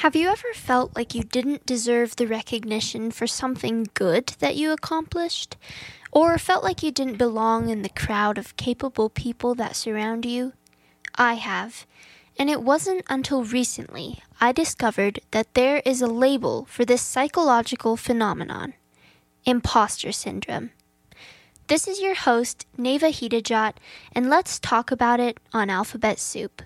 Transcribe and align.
Have 0.00 0.16
you 0.16 0.30
ever 0.30 0.54
felt 0.54 0.96
like 0.96 1.14
you 1.14 1.22
didn't 1.22 1.66
deserve 1.66 2.16
the 2.16 2.26
recognition 2.26 3.10
for 3.10 3.26
something 3.26 3.86
good 3.92 4.28
that 4.38 4.56
you 4.56 4.72
accomplished? 4.72 5.58
Or 6.10 6.38
felt 6.38 6.64
like 6.64 6.82
you 6.82 6.90
didn't 6.90 7.18
belong 7.18 7.68
in 7.68 7.82
the 7.82 7.90
crowd 7.90 8.38
of 8.38 8.56
capable 8.56 9.10
people 9.10 9.54
that 9.56 9.76
surround 9.76 10.24
you? 10.24 10.54
I 11.16 11.34
have. 11.34 11.86
And 12.38 12.48
it 12.48 12.62
wasn't 12.62 13.04
until 13.10 13.44
recently 13.44 14.22
I 14.40 14.52
discovered 14.52 15.20
that 15.32 15.52
there 15.52 15.82
is 15.84 16.00
a 16.00 16.06
label 16.06 16.64
for 16.64 16.86
this 16.86 17.02
psychological 17.02 17.98
phenomenon 17.98 18.72
imposter 19.44 20.12
syndrome. 20.12 20.70
This 21.66 21.86
is 21.86 22.00
your 22.00 22.14
host, 22.14 22.66
Neva 22.78 23.08
Hidajat, 23.08 23.74
and 24.12 24.30
let's 24.30 24.58
talk 24.58 24.90
about 24.90 25.20
it 25.20 25.38
on 25.52 25.68
Alphabet 25.68 26.18
Soup. 26.18 26.62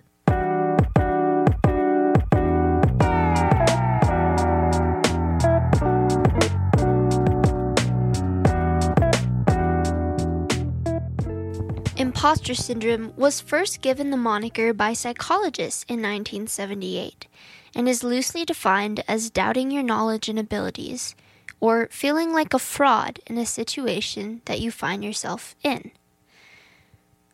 Imposter 12.25 12.55
syndrome 12.55 13.13
was 13.19 13.43
first 13.43 13.83
given 13.83 14.11
the 14.11 14.17
moniker 14.17 14.73
by 14.73 14.95
psychologists 14.95 15.83
in 15.83 15.97
1978 15.97 17.27
and 17.75 17.87
is 17.87 18.03
loosely 18.03 18.47
defined 18.47 19.05
as 19.07 19.29
doubting 19.29 19.71
your 19.71 19.83
knowledge 19.83 20.31
and 20.31 20.39
abilities 20.39 21.15
or 21.61 21.87
feeling 21.91 22.33
like 22.33 22.55
a 22.55 22.59
fraud 22.59 23.21
in 23.27 23.37
a 23.37 23.45
situation 23.45 24.41
that 24.47 24.59
you 24.59 24.71
find 24.71 25.05
yourself 25.05 25.55
in. 25.63 25.91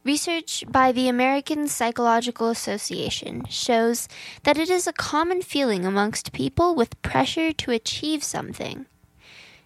Research 0.02 0.64
by 0.68 0.90
the 0.90 1.08
American 1.08 1.68
Psychological 1.68 2.48
Association 2.48 3.44
shows 3.48 4.08
that 4.42 4.58
it 4.58 4.68
is 4.68 4.88
a 4.88 4.92
common 4.92 5.40
feeling 5.40 5.86
amongst 5.86 6.32
people 6.32 6.74
with 6.74 7.00
pressure 7.00 7.52
to 7.52 7.70
achieve 7.70 8.24
something. 8.24 8.86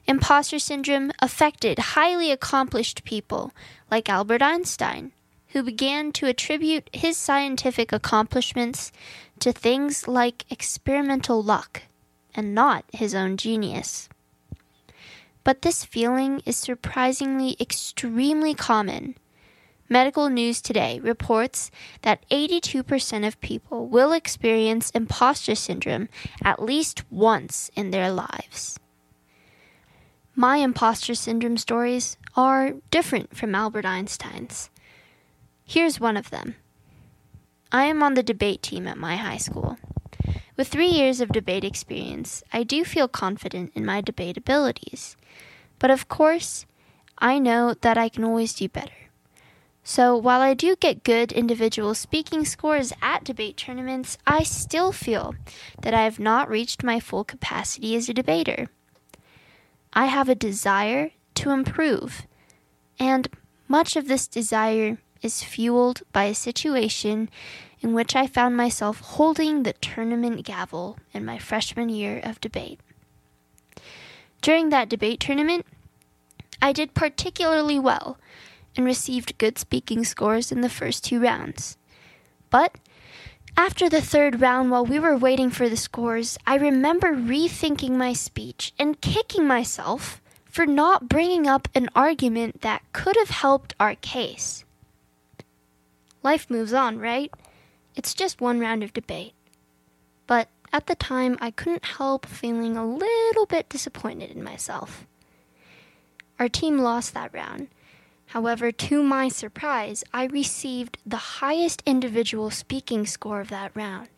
Imposter 0.07 0.59
syndrome 0.59 1.13
affected 1.19 1.79
highly 1.79 2.31
accomplished 2.31 3.05
people 3.05 3.53
like 3.91 4.11
Albert 4.11 4.43
Einstein, 4.43 5.13
who 5.55 5.63
began 5.63 6.11
to 6.11 6.27
attribute 6.27 6.91
his 6.93 7.17
scientific 7.17 7.93
accomplishments 7.93 8.91
to 9.39 9.53
things 9.53 10.09
like 10.09 10.45
experimental 10.51 11.41
luck 11.41 11.83
and 12.35 12.53
not 12.53 12.85
his 12.93 13.15
own 13.15 13.37
genius. 13.37 14.09
But 15.45 15.63
this 15.63 15.85
feeling 15.85 16.43
is 16.45 16.57
surprisingly 16.57 17.57
extremely 17.61 18.53
common. 18.53 19.15
Medical 19.89 20.29
News 20.29 20.61
Today 20.61 20.99
reports 20.99 21.71
that 22.03 22.29
82% 22.31 23.25
of 23.25 23.41
people 23.41 23.87
will 23.87 24.11
experience 24.11 24.91
imposter 24.91 25.55
syndrome 25.55 26.09
at 26.43 26.61
least 26.61 27.09
once 27.13 27.71
in 27.77 27.93
their 27.93 28.11
lives. 28.11 28.81
My 30.35 30.57
imposter 30.57 31.15
syndrome 31.15 31.59
stories 31.59 32.17
are 32.35 32.73
different 32.91 33.37
from 33.37 33.55
Albert 33.55 33.85
Einstein's. 33.85 34.69
Here's 35.65 35.99
one 35.99 36.17
of 36.17 36.31
them 36.31 36.57
I 37.73 37.85
am 37.85 38.03
on 38.03 38.15
the 38.15 38.23
debate 38.23 38.63
team 38.63 38.87
at 38.87 38.99
my 38.99 39.17
high 39.17 39.39
school. 39.39 39.79
With 40.57 40.69
three 40.69 40.89
years 40.89 41.21
of 41.21 41.33
debate 41.33 41.65
experience, 41.65 42.45
I 42.53 42.63
do 42.63 42.85
feel 42.85 43.09
confident 43.09 43.73
in 43.75 43.85
my 43.85 44.01
debate 44.01 44.37
abilities. 44.37 45.17
But 45.79 45.91
of 45.91 46.07
course, 46.07 46.67
I 47.19 47.39
know 47.39 47.75
that 47.81 47.99
I 47.99 48.09
can 48.09 48.25
always 48.25 48.55
do 48.55 48.69
better. 48.69 48.93
So 49.83 50.17
while 50.17 50.41
I 50.41 50.55
do 50.55 50.77
get 50.77 51.05
good 51.05 51.33
individual 51.33 51.95
speaking 51.95 52.45
scores 52.45 52.93
at 53.03 53.25
debate 53.25 53.57
tournaments, 53.57 54.17
I 54.27 54.43
still 54.43 54.93
feel 54.93 55.35
that 55.83 55.93
I 55.93 56.05
have 56.05 56.19
not 56.19 56.49
reached 56.49 56.83
my 56.83 57.01
full 57.01 57.25
capacity 57.25 57.97
as 57.97 58.09
a 58.09 58.15
debater. 58.15 58.69
I 59.93 60.07
have 60.07 60.29
a 60.29 60.35
desire 60.35 61.11
to 61.35 61.51
improve, 61.51 62.27
and 62.99 63.29
much 63.69 63.97
of 63.97 64.09
this 64.09 64.27
desire 64.27 64.99
is 65.25 65.43
fueled 65.43 66.03
by 66.13 66.25
a 66.25 66.35
situation 66.35 67.29
in 67.81 67.95
which 67.95 68.15
I 68.15 68.27
found 68.27 68.57
myself 68.57 69.01
holding 69.01 69.63
the 69.63 69.73
tournament 69.75 70.45
gavel 70.45 70.99
in 71.13 71.25
my 71.25 71.39
freshman 71.39 71.89
year 71.89 72.21
of 72.23 72.41
debate. 72.41 72.81
During 74.41 74.69
that 74.69 74.89
debate 74.89 75.21
tournament, 75.21 75.67
I 76.61 76.73
did 76.73 76.95
particularly 76.95 77.79
well 77.79 78.19
and 78.77 78.85
received 78.85 79.39
good 79.39 79.59
speaking 79.59 80.05
scores 80.05 80.51
in 80.51 80.61
the 80.61 80.69
first 80.69 81.05
two 81.05 81.21
rounds. 81.21 81.77
But 82.51 82.77
after 83.57 83.89
the 83.89 84.01
third 84.01 84.41
round, 84.41 84.71
while 84.71 84.85
we 84.85 84.99
were 84.99 85.17
waiting 85.17 85.51
for 85.51 85.69
the 85.69 85.77
scores, 85.77 86.37
I 86.47 86.57
remember 86.57 87.15
rethinking 87.15 87.93
my 87.93 88.13
speech 88.13 88.73
and 88.79 89.01
kicking 89.01 89.47
myself 89.47 90.21
for 90.45 90.67
not 90.67 91.09
bringing 91.09 91.47
up 91.47 91.69
an 91.75 91.89
argument 91.95 92.63
that 92.63 92.83
could 92.93 93.17
have 93.17 93.31
helped 93.31 93.75
our 93.79 93.95
case. 93.97 94.64
Life 96.25 96.51
moves 96.51 96.73
on, 96.73 96.99
right? 96.99 97.33
It's 97.95 98.15
just 98.15 98.41
one 98.41 98.59
round 98.59 98.83
of 98.83 98.93
debate. 98.93 99.35
But 100.27 100.49
at 100.73 100.89
the 100.89 100.97
time, 100.97 101.39
I 101.41 101.53
couldn't 101.53 101.85
help 101.85 102.27
feeling 102.27 102.77
a 102.77 102.85
little 102.85 103.47
bit 103.47 103.69
disappointed 103.69 104.33
in 104.33 104.43
myself. 104.43 105.07
Our 106.41 106.49
team 106.49 106.79
lost 106.79 107.15
that 107.15 107.33
round, 107.33 107.69
However, 108.27 108.73
to 108.73 109.03
my 109.03 109.29
surprise, 109.29 110.03
I 110.13 110.25
received 110.25 110.99
the 111.07 111.39
highest 111.39 111.83
individual 111.87 112.51
speaking 112.51 113.07
score 113.07 113.41
of 113.41 113.49
that 113.49 113.71
round, 113.75 114.09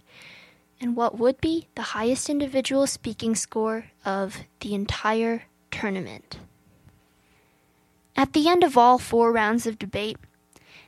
and 0.80 0.96
what 0.96 1.18
would 1.18 1.40
be 1.40 1.68
the 1.74 1.92
highest 1.92 2.30
individual 2.30 2.86
speaking 2.86 3.34
score 3.34 3.86
of 4.04 4.38
the 4.60 4.74
entire 4.74 5.44
tournament. 5.70 6.38
At 8.16 8.32
the 8.32 8.48
end 8.48 8.64
of 8.64 8.78
all 8.78 8.98
four 8.98 9.32
rounds 9.32 9.66
of 9.66 9.78
debate, 9.78 10.16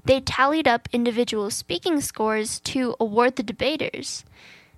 they 0.05 0.21
tallied 0.21 0.69
up 0.69 0.89
individual 0.93 1.51
speaking 1.51 2.01
scores 2.01 2.61
to 2.61 2.95
award 3.01 3.37
the 3.37 3.43
debaters. 3.43 4.25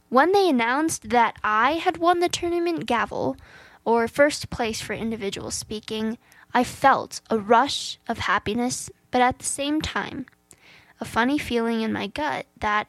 When 0.08 0.32
they 0.32 0.48
announced 0.48 1.10
that 1.10 1.36
I 1.44 1.72
had 1.72 1.98
won 1.98 2.20
the 2.20 2.28
tournament 2.28 2.86
gavel, 2.86 3.36
or 3.84 4.08
first 4.08 4.50
place 4.50 4.80
for 4.80 4.92
individual 4.92 5.50
speaking, 5.50 6.18
I 6.52 6.64
felt 6.64 7.20
a 7.30 7.38
rush 7.38 7.98
of 8.08 8.18
happiness, 8.18 8.90
but 9.10 9.20
at 9.20 9.38
the 9.38 9.44
same 9.44 9.80
time, 9.80 10.26
a 11.00 11.04
funny 11.04 11.38
feeling 11.38 11.82
in 11.82 11.92
my 11.92 12.08
gut 12.08 12.46
that 12.58 12.88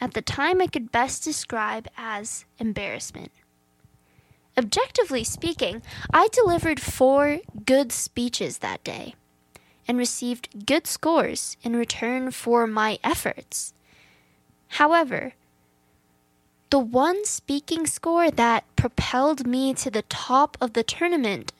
at 0.00 0.14
the 0.14 0.22
time 0.22 0.60
I 0.60 0.66
could 0.66 0.92
best 0.92 1.24
describe 1.24 1.88
as 1.96 2.44
embarrassment. 2.58 3.32
Objectively 4.56 5.24
speaking, 5.24 5.82
I 6.12 6.28
delivered 6.32 6.80
four 6.80 7.40
good 7.66 7.90
speeches 7.90 8.58
that 8.58 8.84
day 8.84 9.14
and 9.86 9.98
received 9.98 10.66
good 10.66 10.86
scores 10.86 11.56
in 11.62 11.76
return 11.76 12.30
for 12.30 12.66
my 12.66 12.98
efforts. 13.04 13.74
However, 14.68 15.34
the 16.70 16.78
one 16.78 17.24
speaking 17.24 17.86
score 17.86 18.30
that 18.30 18.64
propelled 18.74 19.46
me 19.46 19.74
to 19.74 19.90
the 19.90 20.02
top 20.02 20.56
of 20.60 20.72
the 20.72 20.82
tournament 20.82 21.52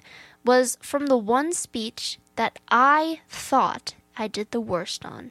was 0.44 0.76
from 0.80 1.06
the 1.06 1.16
one 1.16 1.52
speech 1.52 2.18
that 2.36 2.58
I 2.68 3.20
thought 3.28 3.94
I 4.16 4.28
did 4.28 4.50
the 4.50 4.60
worst 4.60 5.04
on. 5.04 5.30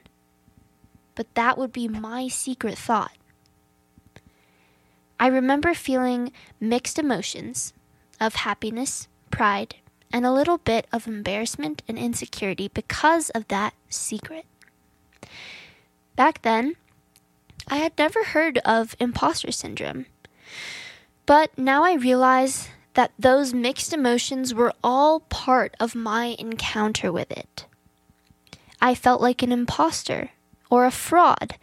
But 1.16 1.34
that 1.36 1.58
would 1.58 1.74
be 1.74 1.88
my 1.88 2.28
secret 2.28 2.78
thought. 2.78 3.18
I 5.20 5.28
remember 5.28 5.74
feeling 5.74 6.32
mixed 6.60 6.98
emotions 6.98 7.74
of 8.20 8.36
happiness, 8.36 9.08
pride, 9.32 9.76
and 10.14 10.26
a 10.26 10.32
little 10.32 10.60
bit 10.60 10.86
of 10.94 11.08
embarrassment 11.08 11.82
and 11.88 11.98
insecurity 11.98 12.70
because 12.74 13.32
of 13.32 13.48
that 13.48 13.74
secret. 13.90 14.46
Back 16.16 16.44
then, 16.44 16.76
I 17.68 17.78
had 17.78 17.98
never 17.98 18.24
heard 18.24 18.60
of 18.60 18.96
imposter 19.00 19.52
syndrome. 19.52 20.06
But 21.26 21.58
now 21.58 21.84
I 21.84 21.96
realize 21.96 22.70
that 22.94 23.12
those 23.18 23.54
mixed 23.54 23.92
emotions 23.92 24.54
were 24.54 24.74
all 24.84 25.22
part 25.22 25.76
of 25.80 25.96
my 25.96 26.36
encounter 26.38 27.12
with 27.12 27.32
it. 27.32 27.66
I 28.80 28.94
felt 28.94 29.22
like 29.22 29.42
an 29.42 29.52
impostor 29.52 30.30
or 30.70 30.86
a 30.86 30.92
fraud 30.92 31.56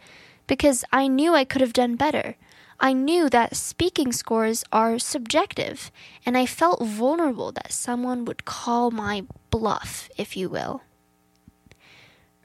because 0.47 0.83
I 0.91 1.07
knew 1.07 1.33
I 1.33 1.45
could 1.45 1.61
have 1.61 1.71
done 1.71 1.95
better. 1.95 2.35
I 2.83 2.93
knew 2.93 3.29
that 3.29 3.55
speaking 3.55 4.11
scores 4.11 4.63
are 4.71 4.97
subjective, 4.97 5.91
and 6.25 6.35
I 6.35 6.47
felt 6.47 6.83
vulnerable 6.83 7.51
that 7.51 7.71
someone 7.71 8.25
would 8.25 8.43
call 8.43 8.89
my 8.89 9.23
bluff, 9.51 10.09
if 10.17 10.35
you 10.35 10.49
will. 10.49 10.81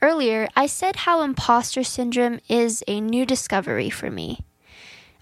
Earlier, 0.02 0.46
I 0.54 0.66
said 0.66 0.96
how 0.96 1.22
imposter 1.22 1.82
syndrome 1.82 2.40
is 2.50 2.84
a 2.86 3.00
new 3.00 3.24
discovery 3.24 3.88
for 3.88 4.10
me. 4.10 4.44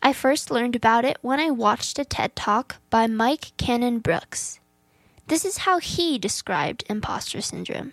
I 0.03 0.13
first 0.13 0.51
learned 0.51 0.75
about 0.75 1.05
it 1.05 1.19
when 1.23 1.39
I 1.39 1.51
watched 1.51 1.99
a 2.01 2.05
TED 2.05 2.35
Talk 2.35 2.77
by 2.91 3.07
Mike 3.07 3.57
Cannon 3.57 4.01
Brooks. 4.01 4.59
This 5.29 5.45
is 5.45 5.59
how 5.59 5.79
he 5.79 6.19
described 6.19 6.85
imposter 6.91 7.41
syndrome 7.41 7.93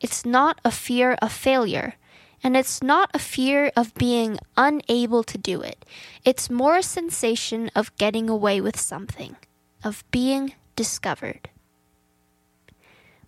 it's 0.00 0.24
not 0.24 0.58
a 0.64 0.70
fear 0.70 1.16
of 1.20 1.30
failure, 1.30 1.94
And 2.42 2.56
it's 2.56 2.82
not 2.82 3.10
a 3.12 3.18
fear 3.18 3.70
of 3.76 3.94
being 3.94 4.38
unable 4.56 5.22
to 5.24 5.36
do 5.36 5.60
it, 5.60 5.84
it's 6.24 6.48
more 6.48 6.76
a 6.76 6.82
sensation 6.82 7.70
of 7.74 7.94
getting 7.96 8.30
away 8.30 8.60
with 8.60 8.80
something, 8.80 9.36
of 9.84 10.04
being 10.10 10.54
discovered. 10.74 11.50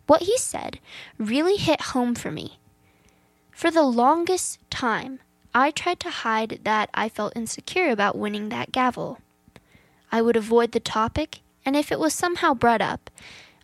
What 0.06 0.22
he 0.22 0.36
said 0.38 0.78
really 1.18 1.56
hit 1.56 1.92
home 1.92 2.14
for 2.14 2.30
me. 2.30 2.58
For 3.50 3.70
the 3.70 3.82
longest 3.82 4.58
time, 4.70 5.20
I 5.54 5.70
tried 5.70 6.00
to 6.00 6.10
hide 6.10 6.60
that 6.64 6.88
I 6.94 7.08
felt 7.08 7.36
insecure 7.36 7.90
about 7.90 8.16
winning 8.16 8.48
that 8.48 8.72
gavel. 8.72 9.18
I 10.10 10.22
would 10.22 10.36
avoid 10.36 10.72
the 10.72 10.80
topic, 10.80 11.40
and 11.64 11.76
if 11.76 11.92
it 11.92 12.00
was 12.00 12.14
somehow 12.14 12.54
brought 12.54 12.80
up, 12.80 13.10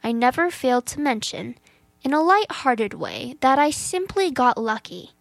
I 0.05 0.13
never 0.13 0.51
failed 0.51 0.87
to 0.87 1.01
mention, 1.01 1.57
in 2.03 2.13
a 2.13 2.23
light 2.23 2.53
hearted 2.53 2.95
way, 2.95 3.37
that 3.41 3.59
I 3.59 3.71
simply 3.71 4.31
got 4.31 4.57
lucky. 4.57 5.13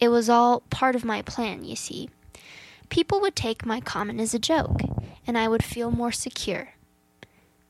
It 0.00 0.08
was 0.08 0.30
all 0.30 0.60
part 0.70 0.96
of 0.96 1.04
my 1.04 1.20
plan, 1.20 1.64
you 1.64 1.76
see. 1.76 2.08
People 2.88 3.20
would 3.20 3.36
take 3.36 3.66
my 3.66 3.80
comment 3.80 4.18
as 4.18 4.32
a 4.32 4.38
joke, 4.38 4.80
and 5.26 5.36
I 5.36 5.46
would 5.46 5.62
feel 5.62 5.90
more 5.90 6.10
secure. 6.10 6.70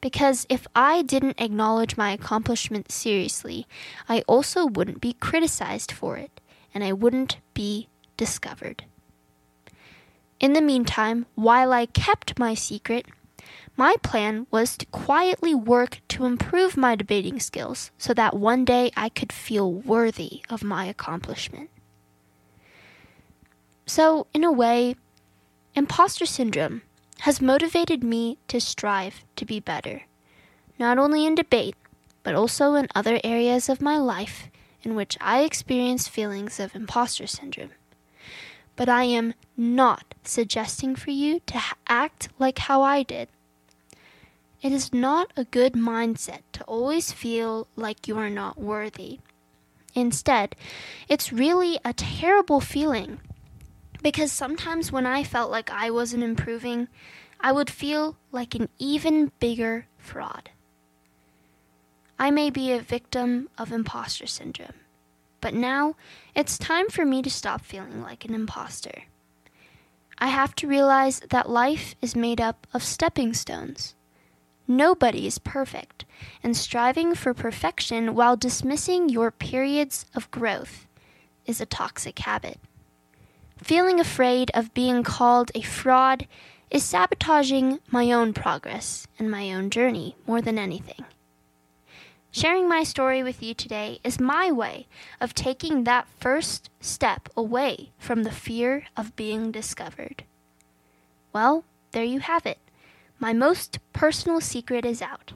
Because 0.01 0.47
if 0.49 0.67
I 0.75 1.03
didn't 1.03 1.41
acknowledge 1.41 1.97
my 1.97 2.13
accomplishment 2.13 2.91
seriously, 2.93 3.67
I 4.09 4.23
also 4.29 4.65
wouldn't 4.65 5.01
be 5.01 5.13
criticized 5.15 5.91
for 5.91 6.17
it, 6.17 6.41
and 6.73 6.85
I 6.85 6.93
wouldn't 6.93 7.39
be 7.53 7.89
discovered. 8.17 8.85
In 10.39 10.55
the 10.55 10.63
meantime, 10.63 11.27
while 11.35 11.73
I 11.73 11.85
kept 11.85 12.39
my 12.39 12.55
secret, 12.55 13.07
my 13.77 13.97
plan 14.03 14.47
was 14.51 14.77
to 14.79 14.87
quietly 14.87 15.55
work 15.55 16.01
to 16.09 16.25
improve 16.25 16.77
my 16.77 16.95
debating 16.95 17.41
skills 17.41 17.91
so 17.99 18.15
that 18.15 18.37
one 18.37 18.65
day 18.65 18.91
I 18.97 19.09
could 19.09 19.33
feel 19.33 19.71
worthy 19.71 20.43
of 20.49 20.63
my 20.63 20.87
accomplishment. 20.87 21.71
So, 23.93 24.29
in 24.33 24.45
a 24.45 24.53
way, 24.53 24.95
imposter 25.75 26.25
syndrome 26.25 26.83
has 27.23 27.43
motivated 27.43 28.05
me 28.05 28.39
to 28.47 28.61
strive 28.61 29.25
to 29.35 29.45
be 29.45 29.59
better, 29.59 30.03
not 30.79 30.97
only 30.97 31.27
in 31.27 31.35
debate, 31.35 31.75
but 32.23 32.37
also 32.37 32.75
in 32.75 32.87
other 32.95 33.19
areas 33.25 33.69
of 33.69 33.83
my 33.83 33.99
life 33.99 34.49
in 34.85 34.95
which 34.95 35.19
I 35.21 35.41
experience 35.41 36.07
feelings 36.07 36.61
of 36.61 36.77
imposter 36.77 37.27
syndrome. 37.27 37.73
But 38.77 38.89
I 38.89 39.03
am 39.03 39.35
not 39.57 40.15
suggesting 40.23 40.95
for 40.95 41.11
you 41.11 41.41
to 41.47 41.61
act 41.89 42.29
like 42.39 42.61
how 42.61 42.83
I 42.83 43.03
did. 43.03 43.29
It 44.63 44.71
is 44.71 44.95
not 44.95 45.33
a 45.37 45.43
good 45.43 45.73
mindset 45.73 46.43
to 46.53 46.63
always 46.63 47.11
feel 47.11 47.67
like 47.75 48.07
you 48.07 48.17
are 48.19 48.31
not 48.31 48.57
worthy. 48.57 49.19
Instead, 49.97 50.55
it's 51.09 51.33
really 51.33 51.81
a 51.85 51.93
terrible 51.93 52.61
feeling 52.61 53.19
because 54.03 54.33
sometimes 54.33 54.91
when 54.91 55.07
I 55.07 55.23
felt 55.23 55.51
like 55.51 55.71
I 55.71 55.91
wasn't 55.91 56.23
improving, 56.23 56.89
I 57.41 57.53
would 57.53 57.71
feel 57.71 58.17
like 58.33 58.55
an 58.55 58.69
even 58.79 59.33
bigger 59.41 59.87
fraud. 59.99 60.51
I 62.19 62.31
may 62.31 62.51
be 62.51 62.73
a 62.73 62.81
victim 62.81 63.49
of 63.57 63.73
imposter 63.73 64.27
syndrome, 64.27 64.81
but 65.41 65.55
now 65.55 65.97
it's 66.35 66.59
time 66.59 66.89
for 66.89 67.07
me 67.07 67.23
to 67.23 67.31
stop 67.31 67.65
feeling 67.65 68.03
like 68.03 68.25
an 68.25 68.35
imposter. 68.35 69.05
I 70.19 70.29
have 70.29 70.55
to 70.57 70.67
realize 70.67 71.21
that 71.31 71.49
life 71.49 71.95
is 72.03 72.15
made 72.15 72.41
up 72.41 72.67
of 72.75 72.83
stepping 72.83 73.33
stones. 73.33 73.95
Nobody 74.69 75.27
is 75.27 75.39
perfect, 75.39 76.05
and 76.43 76.55
striving 76.55 77.15
for 77.15 77.33
perfection 77.33 78.15
while 78.15 78.37
dismissing 78.37 79.09
your 79.09 79.31
periods 79.31 80.05
of 80.15 80.31
growth 80.31 80.87
is 81.47 81.61
a 81.61 81.67
toxic 81.67 82.19
habit. 82.19 82.59
Feeling 83.63 84.01
afraid 84.01 84.51
of 84.55 84.75
being 84.75 85.03
called 85.03 85.51
a 85.55 85.61
fraud 85.61 86.27
is 86.71 86.83
sabotaging 86.83 87.81
my 87.91 88.11
own 88.11 88.33
progress 88.33 89.07
and 89.19 89.31
my 89.31 89.53
own 89.53 89.71
journey 89.71 90.17
more 90.27 90.41
than 90.41 90.59
anything. 90.59 91.05
Sharing 92.33 92.69
my 92.69 92.85
story 92.85 93.23
with 93.23 93.43
you 93.43 93.55
today 93.55 93.99
is 94.03 94.21
my 94.21 94.51
way 94.51 94.87
of 95.21 95.35
taking 95.35 95.85
that 95.85 96.09
first 96.21 96.71
step 96.81 97.29
away 97.37 97.91
from 97.99 98.23
the 98.23 98.31
fear 98.31 98.85
of 98.97 99.17
being 99.17 99.51
discovered. 99.51 100.25
Well, 101.33 101.65
there 101.91 102.05
you 102.05 102.21
have 102.21 102.47
it. 102.47 102.59
My 103.19 103.33
most 103.33 103.79
personal 103.93 104.41
secret 104.41 104.85
is 104.85 105.03
out. 105.03 105.33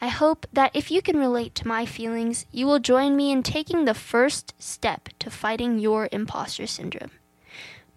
I 0.00 0.08
hope 0.08 0.46
that 0.52 0.70
if 0.74 0.90
you 0.90 1.02
can 1.02 1.18
relate 1.18 1.54
to 1.56 1.66
my 1.66 1.84
feelings, 1.84 2.46
you 2.52 2.66
will 2.66 2.78
join 2.78 3.16
me 3.16 3.32
in 3.32 3.42
taking 3.42 3.84
the 3.84 3.94
first 3.94 4.54
step 4.58 5.08
to 5.18 5.30
fighting 5.30 5.78
your 5.78 6.08
imposter 6.12 6.66
syndrome. 6.66 7.10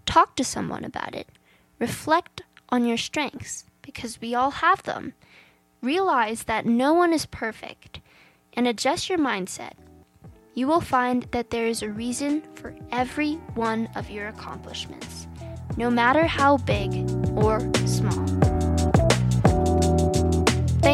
Talk 0.08 0.36
to 0.38 0.44
someone 0.44 0.84
about 0.84 1.14
it. 1.14 1.28
Reflect 1.78 2.42
on 2.70 2.86
your 2.86 2.98
strengths, 2.98 3.66
because 3.82 4.20
we 4.20 4.34
all 4.34 4.52
have 4.52 4.82
them. 4.84 5.14
Realize 5.82 6.44
that 6.44 6.66
no 6.66 6.94
one 6.94 7.14
is 7.14 7.26
perfect, 7.28 8.00
and 8.54 8.68
adjust 8.68 9.10
your 9.10 9.20
mindset. 9.20 9.74
You 10.54 10.68
will 10.68 10.82
find 10.82 11.24
that 11.32 11.50
there 11.50 11.68
is 11.68 11.82
a 11.82 11.90
reason 11.90 12.42
for 12.56 12.76
every 12.92 13.36
one 13.54 13.88
of 13.96 14.10
your 14.10 14.28
accomplishments, 14.28 15.28
no 15.78 15.90
matter 15.90 16.26
how 16.26 16.58
big 16.58 17.10
or 17.36 17.60
small. 17.86 18.31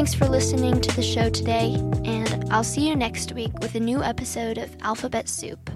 Thanks 0.07 0.19
for 0.19 0.29
listening 0.29 0.79
to 0.79 0.95
the 0.95 1.01
show 1.01 1.29
today, 1.29 1.73
and 2.05 2.45
I'll 2.49 2.63
see 2.63 2.87
you 2.87 2.95
next 2.95 3.33
week 3.33 3.51
with 3.59 3.75
a 3.75 3.79
new 3.81 4.01
episode 4.01 4.57
of 4.57 4.73
Alphabet 4.79 5.27
Soup. 5.27 5.69